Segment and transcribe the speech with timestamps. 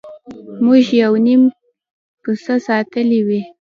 [0.63, 1.41] موږ یو نیم
[2.21, 3.41] پسه ساتلی وي.